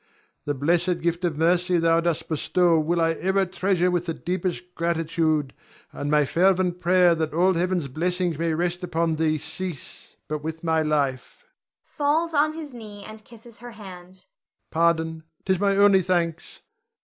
The 0.45 0.55
blessed 0.55 0.99
gift 1.01 1.23
of 1.25 1.37
mercy 1.37 1.77
thou 1.77 1.99
dost 2.01 2.27
bestow 2.27 2.79
will 2.79 2.99
I 2.99 3.11
ever 3.11 3.45
treasure 3.45 3.91
with 3.91 4.07
the 4.07 4.15
deepest 4.15 4.73
gratitude, 4.73 5.53
and 5.91 6.09
my 6.09 6.25
fervent 6.25 6.79
prayer 6.79 7.13
that 7.13 7.35
all 7.35 7.53
Heaven's 7.53 7.87
blessings 7.87 8.39
may 8.39 8.55
rest 8.55 8.83
upon 8.83 9.17
thee 9.17 9.37
cease 9.37 10.15
but 10.27 10.43
with 10.43 10.63
my 10.63 10.81
life 10.81 11.45
[falls 11.83 12.33
on 12.33 12.53
his 12.53 12.73
knee 12.73 13.03
and 13.05 13.23
kisses 13.23 13.59
her 13.59 13.73
hand]. 13.73 14.25
Pardon, 14.71 15.21
'tis 15.45 15.59
my 15.59 15.77
only 15.77 16.01
thanks. 16.01 16.61